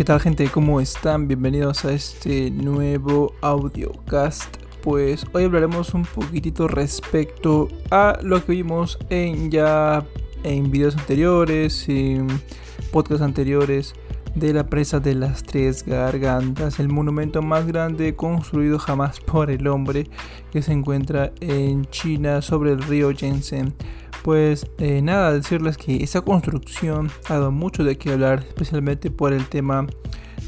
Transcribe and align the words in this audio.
¿qué 0.00 0.04
tal 0.04 0.18
gente? 0.18 0.48
¿Cómo 0.48 0.80
están? 0.80 1.28
Bienvenidos 1.28 1.84
a 1.84 1.92
este 1.92 2.50
nuevo 2.50 3.34
audiocast. 3.42 4.56
Pues 4.82 5.26
hoy 5.34 5.44
hablaremos 5.44 5.92
un 5.92 6.06
poquitito 6.06 6.68
respecto 6.68 7.68
a 7.90 8.18
lo 8.22 8.42
que 8.42 8.52
vimos 8.52 8.98
en 9.10 9.50
ya 9.50 10.02
en 10.42 10.70
videos 10.70 10.96
anteriores, 10.96 11.86
en 11.90 12.28
podcasts 12.90 13.22
anteriores 13.22 13.94
de 14.34 14.54
la 14.54 14.64
presa 14.64 15.00
de 15.00 15.14
las 15.14 15.42
tres 15.42 15.84
gargantas, 15.84 16.80
el 16.80 16.88
monumento 16.88 17.42
más 17.42 17.66
grande 17.66 18.16
construido 18.16 18.78
jamás 18.78 19.20
por 19.20 19.50
el 19.50 19.66
hombre 19.66 20.06
que 20.50 20.62
se 20.62 20.72
encuentra 20.72 21.30
en 21.40 21.84
China 21.90 22.40
sobre 22.40 22.72
el 22.72 22.82
río 22.82 23.10
Yangtze. 23.10 23.74
Pues 24.22 24.66
eh, 24.78 25.00
nada, 25.02 25.32
decirles 25.32 25.78
que 25.78 26.02
esa 26.02 26.20
construcción 26.20 27.10
ha 27.28 27.34
dado 27.34 27.52
mucho 27.52 27.84
de 27.84 27.96
qué 27.96 28.12
hablar, 28.12 28.44
especialmente 28.46 29.10
por 29.10 29.32
el 29.32 29.46
tema 29.46 29.86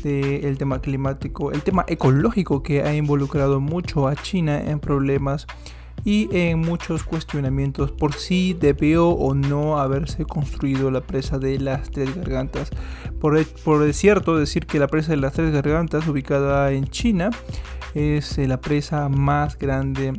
del 0.02 0.58
tema 0.58 0.80
climático, 0.80 1.52
el 1.52 1.62
tema 1.62 1.84
ecológico 1.86 2.62
que 2.62 2.82
ha 2.82 2.94
involucrado 2.94 3.60
mucho 3.60 4.08
a 4.08 4.16
China 4.16 4.60
en 4.60 4.80
problemas 4.80 5.46
y 6.04 6.28
en 6.32 6.58
muchos 6.58 7.04
cuestionamientos 7.04 7.92
por 7.92 8.14
si 8.14 8.54
debió 8.54 9.10
o 9.10 9.34
no 9.34 9.78
haberse 9.78 10.24
construido 10.24 10.90
la 10.90 11.02
presa 11.02 11.38
de 11.38 11.60
las 11.60 11.90
Tres 11.90 12.14
Gargantas. 12.16 12.70
Por, 13.20 13.44
por 13.64 13.92
cierto, 13.92 14.36
decir 14.36 14.66
que 14.66 14.80
la 14.80 14.88
presa 14.88 15.12
de 15.12 15.18
las 15.18 15.34
Tres 15.34 15.52
Gargantas, 15.52 16.08
ubicada 16.08 16.72
en 16.72 16.86
China, 16.88 17.30
es 17.94 18.38
la 18.38 18.60
presa 18.60 19.08
más 19.08 19.56
grande 19.56 20.12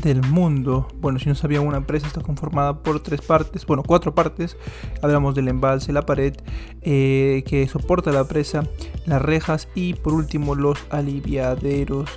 del 0.00 0.22
mundo. 0.22 0.88
Bueno, 1.00 1.18
si 1.18 1.28
no 1.28 1.34
sabía 1.34 1.60
una 1.60 1.86
presa 1.86 2.06
está 2.06 2.20
conformada 2.20 2.82
por 2.82 3.00
tres 3.00 3.20
partes, 3.20 3.66
bueno, 3.66 3.82
cuatro 3.86 4.14
partes. 4.14 4.56
Hablamos 5.02 5.34
del 5.34 5.48
embalse, 5.48 5.92
la 5.92 6.06
pared 6.06 6.34
eh, 6.82 7.44
que 7.46 7.66
soporta 7.68 8.12
la 8.12 8.24
presa, 8.24 8.64
las 9.06 9.22
rejas 9.22 9.68
y 9.74 9.94
por 9.94 10.14
último 10.14 10.54
los 10.54 10.78
aliviaderos 10.90 12.10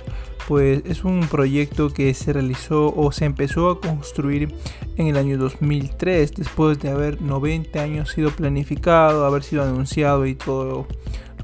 pues 0.48 0.82
es 0.86 1.04
un 1.04 1.20
proyecto 1.28 1.90
que 1.90 2.12
se 2.14 2.32
realizó 2.32 2.92
o 2.94 3.12
se 3.12 3.24
empezó 3.24 3.70
a 3.70 3.80
construir 3.80 4.52
en 4.96 5.06
el 5.06 5.16
año 5.16 5.38
2003, 5.38 6.34
después 6.34 6.80
de 6.80 6.90
haber 6.90 7.22
90 7.22 7.80
años 7.80 8.10
sido 8.10 8.30
planificado, 8.30 9.24
haber 9.24 9.44
sido 9.44 9.62
anunciado 9.62 10.26
y 10.26 10.34
todo 10.34 10.86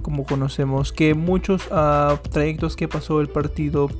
como 0.02 0.24
conocemos, 0.24 0.92
que 0.92 1.14
muchos 1.14 1.66
uh, 1.66 2.16
trayectos 2.30 2.76
que 2.76 2.88
pasó 2.88 3.20
el 3.20 3.28
Partido 3.28 3.90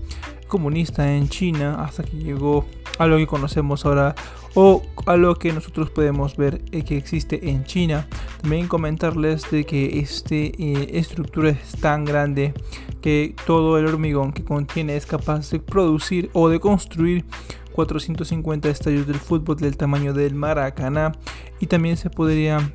Comunista 0.49 1.15
en 1.15 1.29
China 1.29 1.85
hasta 1.85 2.03
que 2.03 2.17
llegó 2.17 2.67
a 2.99 3.07
lo 3.07 3.17
que 3.17 3.27
conocemos 3.27 3.85
ahora 3.87 4.15
o 4.55 4.83
a 5.07 5.17
lo 5.17 5.37
que 5.37 5.53
nosotros 5.53 5.91
podemos 5.91 6.37
ver 6.37 6.63
eh, 6.73 6.83
que 6.83 6.97
existe 6.97 7.51
en 7.51 7.65
China. 7.65 8.09
También 8.41 8.67
comentarles 8.67 9.51
de 9.51 9.65
que 9.65 10.01
esta 10.01 10.35
eh, 10.35 10.91
estructura 10.95 11.51
es 11.51 11.73
tan 11.81 12.05
grande 12.05 12.55
que 13.01 13.37
todo 13.47 13.79
el 13.79 13.87
hormigón 13.87 14.33
que 14.33 14.45
contiene 14.45 14.97
es 14.97 15.07
capaz 15.07 15.51
de 15.51 15.61
producir 15.61 16.31
o 16.33 16.49
de 16.49 16.59
construir 16.59 17.25
450 17.73 18.69
estadios 18.69 19.07
del 19.07 19.21
fútbol 19.21 19.57
del 19.57 19.77
tamaño 19.77 20.13
del 20.13 20.35
Maracaná 20.35 21.13
y 21.61 21.67
también 21.67 21.97
se 21.97 22.11
podría 22.11 22.73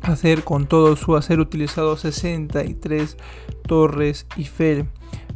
hacer 0.00 0.44
con 0.44 0.66
todo 0.66 0.96
su 0.96 1.16
acero 1.16 1.42
utilizado 1.42 1.96
63 1.96 3.16
torres 3.66 4.26
Eiffel. 4.36 4.86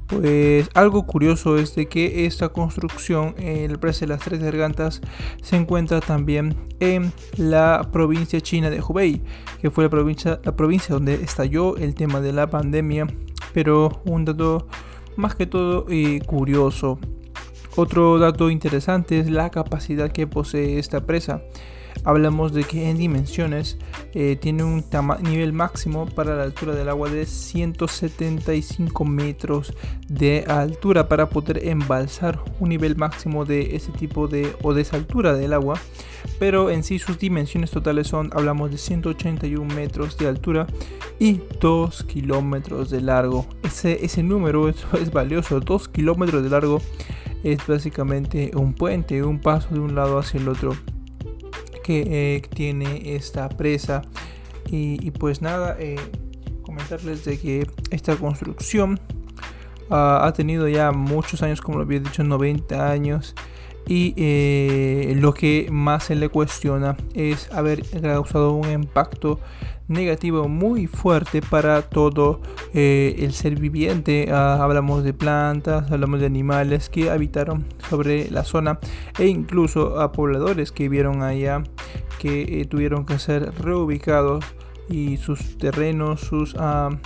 Pues 0.09 0.71
algo 0.73 1.05
curioso 1.07 1.59
es 1.59 1.75
de 1.75 1.87
que 1.87 2.25
esta 2.25 2.49
construcción, 2.49 3.35
el 3.37 3.79
precio 3.79 4.07
de 4.07 4.15
las 4.15 4.25
tres 4.25 4.41
gargantas, 4.41 5.03
se 5.43 5.57
encuentra 5.57 6.01
también 6.01 6.57
en 6.81 7.13
la 7.37 7.91
provincia 7.93 8.41
china 8.41 8.71
de 8.71 8.81
Hubei, 8.81 9.23
que 9.61 9.71
fue 9.71 9.85
la 9.85 9.91
provincia, 9.91 10.41
la 10.43 10.57
provincia 10.57 10.95
donde 10.95 11.15
estalló 11.15 11.77
el 11.77 11.95
tema 11.95 12.23
de 12.23 12.33
la 12.33 12.49
pandemia. 12.49 13.07
Pero 13.53 14.01
un 14.07 14.25
dato 14.25 14.67
más 15.17 15.35
que 15.35 15.47
todo 15.47 15.85
eh, 15.91 16.21
curioso. 16.25 16.99
Otro 17.77 18.19
dato 18.19 18.49
interesante 18.49 19.21
es 19.21 19.31
la 19.31 19.51
capacidad 19.51 20.11
que 20.11 20.27
posee 20.27 20.79
esta 20.79 21.03
presa 21.05 21.43
hablamos 22.05 22.53
de 22.53 22.65
que 22.65 22.91
en 22.91 22.99
dimensiones 22.99 23.79
eh, 24.15 24.37
tiene 24.41 24.65
un 24.65 24.85
nivel 25.23 25.53
máximo 25.53 26.07
para 26.07 26.37
la 26.37 26.43
altura 26.43 26.75
del 26.75 26.89
agua 26.89 27.11
de 27.11 27.27
175 27.27 29.05
metros 29.05 29.75
de 30.09 30.45
altura 30.49 31.09
para 31.09 31.29
poder 31.29 31.67
embalsar 31.67 32.41
un 32.61 32.71
nivel 32.71 32.97
máximo 32.97 33.45
de 33.45 33.77
ese 33.77 33.93
tipo 33.93 34.29
de 34.29 34.55
o 34.63 34.75
de 34.75 34.83
esa 34.83 34.97
altura 34.97 35.35
del 35.35 35.53
agua. 35.53 35.79
Pero 36.39 36.71
en 36.71 36.83
sí 36.83 36.99
sus 36.99 37.19
dimensiones 37.19 37.71
totales 37.71 38.09
son 38.09 38.31
hablamos 38.33 38.71
de 38.71 38.79
181 38.79 39.75
metros 39.75 40.17
de 40.19 40.29
altura 40.29 40.67
y 41.19 41.41
2 41.61 42.05
kilómetros 42.05 42.91
de 42.91 43.01
largo. 43.01 43.47
Ese, 43.63 44.05
ese 44.05 44.23
número 44.23 44.69
es, 44.69 44.77
es 45.01 45.11
valioso 45.11 45.61
2 45.61 45.89
kilómetros 45.89 46.43
de 46.43 46.51
largo 46.51 46.81
es 47.45 47.65
básicamente 47.67 48.51
un 48.55 48.75
puente 48.75 49.23
un 49.23 49.41
paso 49.41 49.69
de 49.73 49.81
un 49.81 49.95
lado 49.95 50.19
hacia 50.19 50.41
el 50.41 50.49
otro 50.49 50.77
eh, 51.89 52.43
tiene 52.55 53.15
esta 53.15 53.49
presa. 53.49 54.03
Y, 54.71 55.11
pues 55.13 55.41
nada, 55.41 55.77
eh, 55.79 55.97
comentarles 56.63 57.25
de 57.25 57.39
que 57.39 57.67
esta 57.91 58.17
construcción 58.17 59.01
ah, 59.89 60.21
ha 60.25 60.33
tenido 60.35 60.69
ya 60.69 60.93
muchos 60.93 61.43
años, 61.43 61.63
como 61.63 61.79
lo 61.79 61.85
había 61.85 62.01
dicho, 62.01 62.23
90 62.23 62.91
años. 62.91 63.35
Y 63.87 64.13
eh, 64.19 65.15
lo 65.17 65.33
que 65.33 65.69
más 65.71 66.05
se 66.05 66.15
le 66.15 66.29
cuestiona 66.29 66.99
es 67.15 67.51
haber 67.51 67.83
causado 68.03 68.53
un 68.53 68.71
impacto 68.71 69.41
negativo 69.89 70.49
muy 70.49 70.87
fuerte 70.87 71.43
para 71.43 71.83
todo 71.83 72.41
el 72.73 73.33
ser 73.33 73.59
viviente. 73.59 74.29
Ah, 74.31 74.59
hablamos 74.63 75.03
de 75.03 75.15
plantas, 75.15 75.91
hablamos 75.91 76.21
de 76.21 76.27
animales 76.27 76.89
que 76.89 77.11
habitaron 77.11 77.65
sobre 77.89 78.31
la 78.31 78.45
zona 78.45 78.79
e 79.19 79.27
incluso 79.27 80.01
a 80.01 80.13
pobladores 80.13 80.71
que 80.73 80.89
vieron 80.89 81.23
allá 81.23 81.63
que 82.19 82.61
eh, 82.61 82.65
tuvieron 82.67 83.07
que 83.07 83.19
ser 83.19 83.53
reubicados 83.61 84.45
y 84.89 85.17
sus 85.19 85.57
terrenos, 85.59 86.21
sus, 86.21 86.55
uh, 86.55 86.97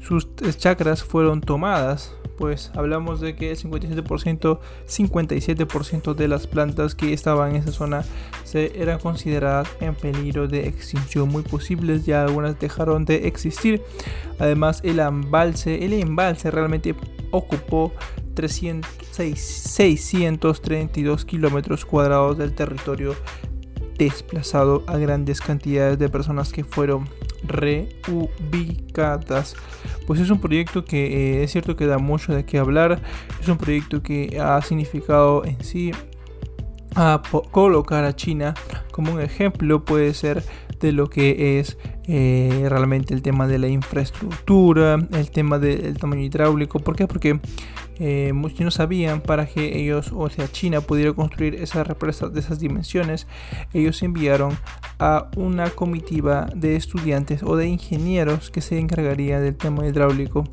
sus 0.00 0.28
chacras 0.58 1.04
fueron 1.04 1.40
tomadas. 1.40 2.14
Pues 2.36 2.70
hablamos 2.74 3.20
de 3.20 3.34
que 3.34 3.50
el 3.50 3.56
57%, 3.56 4.58
57% 4.86 6.14
de 6.14 6.28
las 6.28 6.46
plantas 6.46 6.94
que 6.94 7.12
estaban 7.12 7.50
en 7.50 7.62
esa 7.62 7.72
zona 7.72 8.04
se 8.44 8.80
eran 8.80 8.98
consideradas 8.98 9.68
en 9.80 9.94
peligro 9.94 10.48
de 10.48 10.68
extinción. 10.68 11.28
Muy 11.28 11.42
posibles, 11.42 12.04
ya 12.04 12.24
algunas 12.24 12.58
dejaron 12.58 13.04
de 13.04 13.26
existir. 13.26 13.82
Además, 14.38 14.80
el 14.84 15.00
embalse, 15.00 15.84
el 15.84 15.94
embalse 15.94 16.50
realmente 16.50 16.94
ocupó 17.30 17.92
300, 18.34 18.90
632 19.10 21.24
kilómetros 21.24 21.84
cuadrados 21.84 22.36
del 22.36 22.54
territorio 22.54 23.14
desplazado 23.98 24.84
a 24.86 24.98
grandes 24.98 25.40
cantidades 25.40 25.98
de 25.98 26.08
personas 26.08 26.52
que 26.52 26.64
fueron 26.64 27.08
reubicadas. 27.48 29.16
Pues 30.06 30.20
es 30.20 30.30
un 30.30 30.40
proyecto 30.40 30.84
que 30.84 31.40
eh, 31.40 31.42
es 31.42 31.52
cierto 31.52 31.76
que 31.76 31.86
da 31.86 31.98
mucho 31.98 32.34
de 32.34 32.44
qué 32.44 32.58
hablar. 32.58 33.00
Es 33.40 33.48
un 33.48 33.58
proyecto 33.58 34.02
que 34.02 34.38
ha 34.40 34.60
significado 34.62 35.44
en 35.44 35.62
sí 35.62 35.92
a 36.94 37.20
colocar 37.50 38.04
a 38.04 38.16
China 38.16 38.54
como 38.90 39.12
un 39.12 39.20
ejemplo 39.20 39.84
puede 39.84 40.14
ser 40.14 40.42
de 40.80 40.92
lo 40.92 41.08
que 41.08 41.58
es 41.58 41.76
eh, 42.06 42.66
realmente 42.68 43.12
el 43.12 43.22
tema 43.22 43.46
de 43.46 43.58
la 43.58 43.68
infraestructura, 43.68 44.98
el 45.12 45.30
tema 45.30 45.58
del 45.58 45.98
tamaño 45.98 46.22
hidráulico. 46.22 46.78
¿Por 46.78 46.96
qué? 46.96 47.06
Porque 47.06 47.40
eh, 47.98 48.32
muchos 48.34 48.60
no 48.60 48.70
sabían 48.70 49.20
para 49.20 49.46
que 49.46 49.78
ellos, 49.78 50.12
o 50.14 50.28
sea, 50.28 50.48
China 50.48 50.80
pudiera 50.80 51.12
construir 51.12 51.54
esa 51.54 51.84
represa 51.84 52.28
de 52.28 52.40
esas 52.40 52.58
dimensiones. 52.58 53.26
Ellos 53.72 54.02
enviaron 54.02 54.56
a 54.98 55.30
una 55.36 55.70
comitiva 55.70 56.48
de 56.54 56.76
estudiantes 56.76 57.42
o 57.42 57.56
de 57.56 57.66
ingenieros 57.68 58.50
que 58.50 58.60
se 58.60 58.78
encargarían 58.78 59.42
del 59.42 59.56
tema 59.56 59.86
hidráulico. 59.86 60.44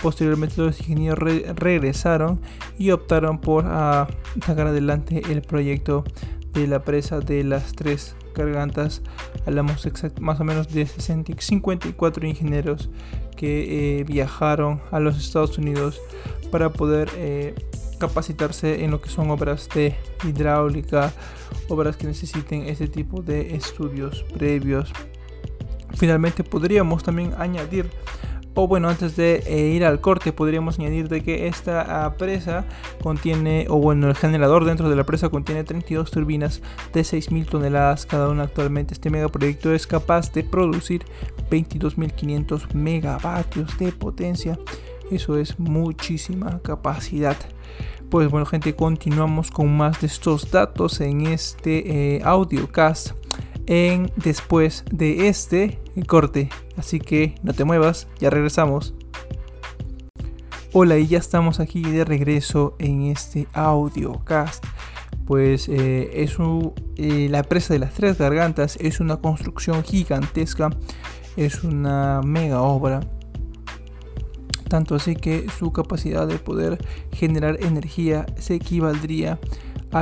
Posteriormente 0.00 0.60
los 0.60 0.80
ingenieros 0.80 1.18
regresaron 1.56 2.40
y 2.78 2.90
optaron 2.90 3.40
por 3.40 3.64
ah, 3.66 4.08
sacar 4.44 4.68
adelante 4.68 5.22
el 5.30 5.42
proyecto 5.42 6.04
de 6.52 6.66
la 6.66 6.82
presa 6.82 7.20
de 7.20 7.44
las 7.44 7.72
tres 7.72 8.16
gargantas. 8.34 9.02
Hablamos 9.46 9.86
más 10.20 10.40
o 10.40 10.44
menos 10.44 10.68
de 10.68 10.86
54 10.86 12.26
ingenieros 12.26 12.90
que 13.36 14.00
eh, 14.00 14.04
viajaron 14.04 14.80
a 14.90 15.00
los 15.00 15.18
Estados 15.18 15.58
Unidos 15.58 16.00
para 16.50 16.70
poder 16.72 17.08
eh, 17.16 17.54
capacitarse 17.98 18.84
en 18.84 18.90
lo 18.90 19.00
que 19.00 19.08
son 19.08 19.30
obras 19.30 19.68
de 19.74 19.94
hidráulica, 20.24 21.12
obras 21.68 21.96
que 21.96 22.06
necesiten 22.06 22.62
ese 22.64 22.88
tipo 22.88 23.22
de 23.22 23.54
estudios 23.54 24.24
previos. 24.34 24.92
Finalmente 25.94 26.42
podríamos 26.42 27.02
también 27.02 27.34
añadir 27.38 27.90
O 28.54 28.68
bueno, 28.68 28.90
antes 28.90 29.16
de 29.16 29.42
eh, 29.46 29.68
ir 29.74 29.84
al 29.84 30.00
corte, 30.00 30.32
podríamos 30.32 30.78
añadir 30.78 31.08
de 31.08 31.22
que 31.22 31.46
esta 31.46 32.04
ah, 32.04 32.16
presa 32.16 32.66
contiene, 33.02 33.66
o 33.70 33.78
bueno, 33.78 34.08
el 34.08 34.14
generador 34.14 34.66
dentro 34.66 34.90
de 34.90 34.96
la 34.96 35.04
presa 35.04 35.30
contiene 35.30 35.64
32 35.64 36.10
turbinas 36.10 36.60
de 36.92 37.00
6.000 37.00 37.46
toneladas 37.48 38.04
cada 38.04 38.28
una 38.28 38.42
actualmente. 38.42 38.92
Este 38.92 39.08
megaproyecto 39.08 39.72
es 39.72 39.86
capaz 39.86 40.32
de 40.32 40.44
producir 40.44 41.02
22.500 41.50 42.74
megavatios 42.74 43.78
de 43.78 43.90
potencia. 43.92 44.58
Eso 45.10 45.38
es 45.38 45.58
muchísima 45.58 46.60
capacidad. 46.62 47.36
Pues 48.10 48.30
bueno, 48.30 48.44
gente, 48.44 48.74
continuamos 48.76 49.50
con 49.50 49.74
más 49.74 50.02
de 50.02 50.08
estos 50.08 50.50
datos 50.50 51.00
en 51.00 51.26
este 51.26 52.16
eh, 52.16 52.22
audiocast 52.22 53.12
en 53.66 54.10
después 54.16 54.84
de 54.90 55.28
este 55.28 55.78
corte. 56.06 56.48
Así 56.76 57.00
que 57.00 57.34
no 57.42 57.52
te 57.52 57.64
muevas, 57.64 58.08
ya 58.18 58.30
regresamos. 58.30 58.94
Hola, 60.72 60.96
y 60.96 61.06
ya 61.06 61.18
estamos 61.18 61.60
aquí 61.60 61.82
de 61.82 62.04
regreso 62.04 62.76
en 62.78 63.02
este 63.02 63.46
audiocast. 63.52 64.64
Pues 65.26 65.68
eh, 65.68 66.22
es 66.22 66.36
eh, 66.96 67.28
la 67.30 67.42
presa 67.42 67.74
de 67.74 67.80
las 67.80 67.94
tres 67.94 68.18
gargantas 68.18 68.76
es 68.80 68.98
una 68.98 69.18
construcción 69.18 69.84
gigantesca, 69.84 70.70
es 71.36 71.62
una 71.62 72.22
mega 72.22 72.62
obra. 72.62 73.00
Tanto 74.68 74.94
así 74.94 75.14
que 75.14 75.46
su 75.58 75.72
capacidad 75.72 76.26
de 76.26 76.38
poder 76.38 76.78
generar 77.12 77.62
energía 77.62 78.24
se 78.38 78.54
equivaldría 78.54 79.32
a 79.32 79.38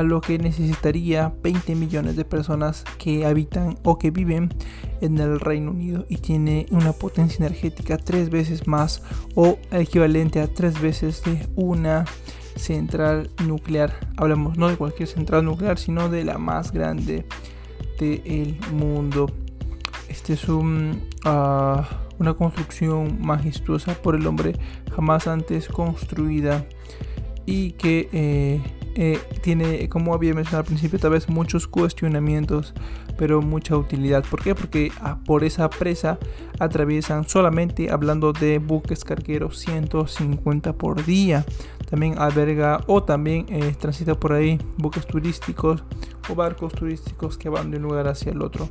lo 0.03 0.21
que 0.21 0.39
necesitaría 0.39 1.33
20 1.43 1.75
millones 1.75 2.17
de 2.17 2.25
personas 2.25 2.85
que 2.99 3.27
habitan 3.27 3.77
o 3.83 3.99
que 3.99 4.11
viven 4.11 4.55
en 5.01 5.19
el 5.19 5.41
Reino 5.41 5.73
Unido 5.73 6.07
y 6.09 6.19
tiene 6.19 6.67
una 6.71 6.93
potencia 6.93 7.45
energética 7.45 7.99
tres 7.99 8.31
veces 8.31 8.67
más 8.67 9.03
o 9.35 9.59
equivalente 9.73 10.41
a 10.41 10.47
tres 10.47 10.81
veces 10.81 11.23
de 11.25 11.47
una 11.57 12.05
central 12.57 13.31
nuclear. 13.45 13.93
Hablamos 14.17 14.57
no 14.57 14.69
de 14.69 14.77
cualquier 14.77 15.09
central 15.09 15.45
nuclear, 15.45 15.79
sino 15.79 16.09
de 16.09 16.25
la 16.25 16.39
más 16.39 16.73
grande 16.73 17.27
del 17.99 18.57
mundo. 18.73 19.31
Este 20.09 20.35
es 20.35 20.47
ah, 21.25 21.89
una 22.19 22.35
construcción 22.35 23.19
majestuosa 23.21 23.95
por 23.95 24.15
el 24.15 24.27
hombre 24.27 24.55
jamás 24.95 25.27
antes 25.27 25.69
construida 25.69 26.65
y 27.47 27.73
que 27.73 28.09
eh, 28.13 28.61
eh, 29.03 29.19
tiene, 29.41 29.89
como 29.89 30.13
había 30.13 30.35
mencionado 30.35 30.59
al 30.59 30.67
principio, 30.67 30.99
tal 30.99 31.13
vez 31.13 31.27
muchos 31.31 31.67
cuestionamientos, 31.67 32.75
pero 33.17 33.41
mucha 33.41 33.75
utilidad. 33.75 34.23
¿Por 34.29 34.43
qué? 34.43 34.55
Porque 34.55 34.93
ah, 35.01 35.17
por 35.25 35.43
esa 35.43 35.71
presa 35.71 36.19
atraviesan 36.59 37.27
solamente, 37.27 37.91
hablando 37.91 38.35
de 38.35 38.59
buques 38.59 39.03
cargueros, 39.03 39.59
150 39.61 40.75
por 40.75 41.03
día. 41.07 41.47
También 41.89 42.19
alberga 42.19 42.85
o 42.89 43.03
también 43.03 43.47
eh, 43.49 43.75
transita 43.81 44.21
por 44.21 44.35
ahí 44.35 44.61
buques 44.77 45.07
turísticos 45.07 45.83
barcos 46.35 46.73
turísticos 46.73 47.39
que 47.39 47.49
van 47.49 47.71
de 47.71 47.79
un 47.79 47.85
lugar 47.85 48.09
hacia 48.09 48.33
el 48.33 48.43
otro. 48.43 48.69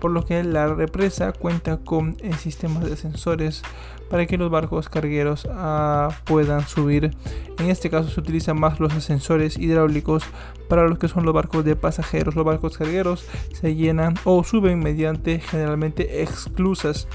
Por 0.00 0.10
lo 0.10 0.24
que 0.24 0.42
la 0.42 0.66
represa 0.66 1.32
cuenta 1.32 1.78
con 1.78 2.16
eh, 2.20 2.32
sistemas 2.34 2.84
de 2.84 2.96
sensores 2.96 3.62
para 4.10 4.26
que 4.26 4.36
los 4.36 4.50
barcos 4.50 4.88
cargueros 4.88 5.48
ah, 5.50 6.10
puedan 6.24 6.66
subir. 6.66 7.12
En 7.58 7.70
este 7.70 7.88
caso 7.88 8.10
se 8.10 8.20
utilizan 8.20 8.58
más 8.58 8.80
los 8.80 8.92
ascensores 8.92 9.56
hidráulicos 9.56 10.24
para 10.68 10.88
los 10.88 10.98
que 10.98 11.08
son 11.08 11.24
los 11.24 11.32
barcos 11.32 11.64
de 11.64 11.76
pasajeros. 11.76 12.34
Los 12.34 12.44
barcos 12.44 12.76
cargueros 12.76 13.24
se 13.52 13.74
llenan 13.74 14.14
o 14.24 14.42
suben 14.44 14.80
mediante 14.80 15.40
generalmente 15.40 16.22
exclusas 16.22 17.08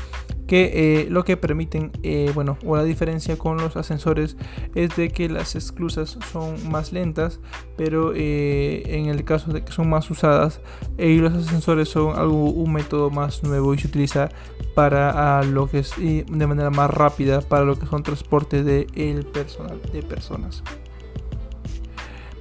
que 0.48 1.02
eh, 1.02 1.08
lo 1.10 1.26
que 1.26 1.38
permiten, 1.38 1.92
eh, 2.04 2.32
bueno, 2.34 2.58
o 2.66 2.76
la 2.78 2.84
diferencia 2.84 3.38
con 3.38 3.58
los 3.58 3.76
ascensores 3.76 4.38
es 4.76 4.96
de 4.96 5.10
que 5.10 5.30
las 5.30 5.56
esclusas 5.56 6.18
son 6.32 6.70
más 6.72 6.94
lentas, 6.94 7.40
pero 7.76 8.14
eh, 8.16 8.84
en 8.86 9.08
el 9.08 9.26
caso 9.26 9.52
de 9.52 9.64
que 9.64 9.72
son 9.74 9.90
más 9.90 10.10
usadas, 10.10 10.62
y 10.98 11.18
los 11.18 11.34
ascensores 11.34 11.90
son 11.90 12.18
algo, 12.18 12.46
un 12.46 12.72
método 12.72 13.10
más 13.10 13.44
nuevo 13.44 13.74
y 13.74 13.78
se 13.78 13.88
utiliza 13.88 14.30
para 14.74 15.44
lo 15.44 15.68
que 15.68 15.84
de 16.02 16.48
manera 16.48 16.70
más 16.70 16.90
rápida 16.90 17.42
para 17.42 17.66
lo 17.66 17.78
que 17.78 17.86
son 17.86 18.04
transporte 18.04 18.64
de 18.64 18.88
el 18.96 19.26
personal 19.26 19.80
de 19.92 20.02
personas. 20.02 20.64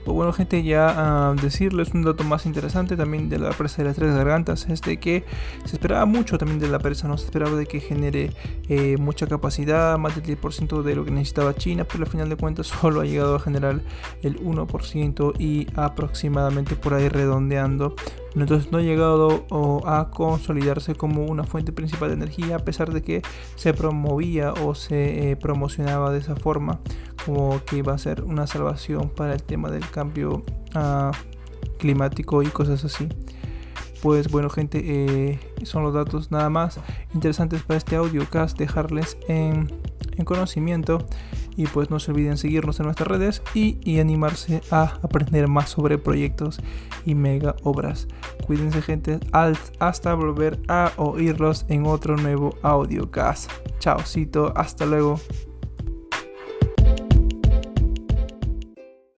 Pues 0.07 0.15
bueno 0.15 0.33
gente, 0.33 0.63
ya 0.63 1.31
a 1.31 1.35
decirles 1.35 1.93
un 1.93 2.03
dato 2.03 2.23
más 2.23 2.47
interesante 2.47 2.97
también 2.97 3.29
de 3.29 3.41
la 3.41 3.51
presa 3.51 3.79
de 3.79 3.89
las 3.89 3.97
tres 3.97 4.15
gargantas 4.15 4.69
es 4.69 4.81
de 4.83 4.99
que 4.99 5.25
se 5.65 5.75
esperaba 5.75 6.07
mucho 6.07 6.39
también 6.39 6.61
de 6.61 6.69
la 6.69 6.79
presa, 6.79 7.09
no 7.09 7.19
se 7.19 7.25
esperaba 7.25 7.57
de 7.57 7.67
que 7.67 7.81
genere 7.81 8.31
eh, 8.69 8.99
mucha 8.99 9.27
capacidad, 9.27 9.99
más 9.99 10.15
del 10.15 10.39
10% 10.39 10.83
de 10.83 10.95
lo 10.95 11.05
que 11.05 11.11
necesitaba 11.11 11.57
China, 11.57 11.83
pero 11.91 12.05
al 12.05 12.11
final 12.11 12.29
de 12.29 12.37
cuentas 12.37 12.67
solo 12.81 13.01
ha 13.01 13.05
llegado 13.05 13.35
a 13.35 13.41
generar 13.41 13.81
el 14.23 14.41
1% 14.41 15.41
y 15.41 15.67
aproximadamente 15.75 16.77
por 16.77 16.95
ahí 16.95 17.09
redondeando 17.09 17.97
entonces 18.43 18.71
no 18.71 18.79
ha 18.79 18.83
llegado 18.83 19.47
a 19.87 20.11
consolidarse 20.11 20.95
como 20.95 21.25
una 21.25 21.45
fuente 21.45 21.73
principal 21.73 22.11
de 22.11 22.17
energía 22.17 22.57
a 22.57 22.59
pesar 22.59 22.93
de 22.93 23.03
que 23.03 23.23
se 23.55 23.73
promovía 23.73 24.53
o 24.53 24.75
se 24.75 25.31
eh, 25.31 25.37
promocionaba 25.37 26.11
de 26.13 26.19
esa 26.19 26.37
forma 26.37 26.81
como 27.25 27.65
que 27.65 27.79
iba 27.79 27.95
a 27.95 27.99
ser 27.99 28.23
una 28.23 28.47
salvación 28.47 29.09
para 29.09 29.35
el 29.35 29.43
tema 29.43 29.71
del 29.71 29.89
cambio 29.89 30.45
ah, 30.75 31.13
climático 31.79 32.43
y 32.43 32.47
cosas 32.47 32.85
así. 32.85 33.09
Pues 34.03 34.31
bueno 34.31 34.51
gente 34.51 34.83
eh, 34.85 35.41
son 35.63 35.83
los 35.83 35.95
datos 35.95 36.31
nada 36.31 36.51
más 36.51 36.79
interesantes 37.15 37.63
para 37.63 37.79
este 37.79 37.97
audiocast 37.97 38.59
dejarles 38.59 39.17
en, 39.29 39.73
en 40.17 40.25
conocimiento 40.25 41.07
y 41.57 41.67
pues 41.67 41.91
no 41.91 41.99
se 41.99 42.11
olviden 42.11 42.37
seguirnos 42.37 42.79
en 42.81 42.87
nuestras 42.87 43.09
redes 43.09 43.43
y, 43.55 43.79
y 43.83 44.01
animarse 44.01 44.63
a 44.71 44.99
aprender 45.03 45.49
más 45.49 45.71
sobre 45.71 45.99
proyectos 45.99 46.61
y 47.05 47.15
mega 47.15 47.57
obras. 47.63 48.09
Cuídense 48.47 48.83
gente, 48.83 49.19
hasta 49.79 50.15
volver 50.15 50.61
a 50.69 50.93
oírlos 50.97 51.65
en 51.69 51.87
otro 51.87 52.17
nuevo 52.17 52.57
audiocast. 52.63 53.51
Chaucito, 53.79 54.53
hasta 54.57 54.87
luego. 54.87 55.21